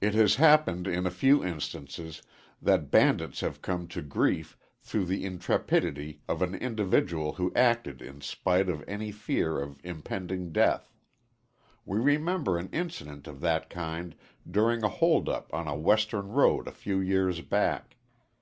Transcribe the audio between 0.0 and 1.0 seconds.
It has happened